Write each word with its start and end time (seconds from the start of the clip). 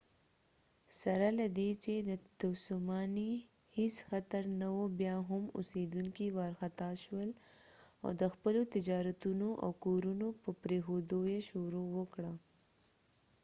سره 1.01 1.27
له 1.39 1.45
دې 1.57 1.69
چې 1.83 1.93
د 2.09 2.11
تسونامي 2.41 3.31
هیڅ 3.77 3.95
خطر 4.09 4.43
نه 4.61 4.69
و 4.77 4.79
بیا 4.99 5.15
هم 5.29 5.43
اوسیدونکي 5.57 6.27
وارخطا 6.37 6.89
شول 7.03 7.29
او 8.03 8.09
د 8.19 8.23
خپلو 8.33 8.61
تجارتونو 8.75 9.47
او 9.63 9.69
کورونو 9.85 10.27
په 10.41 10.49
پریښودو 10.61 11.19
یې 11.31 11.39
شروع 11.49 11.87
وکړه 11.97 12.33